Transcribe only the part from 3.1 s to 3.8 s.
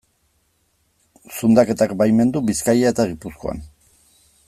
Gipuzkoan.